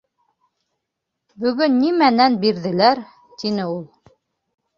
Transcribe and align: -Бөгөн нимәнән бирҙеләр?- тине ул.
-Бөгөн 1.43 1.75
нимәнән 1.81 2.39
бирҙеләр?- 2.47 3.03
тине 3.45 3.69
ул. 3.77 3.81